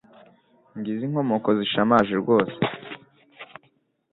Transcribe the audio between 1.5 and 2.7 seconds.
zishamaje rwose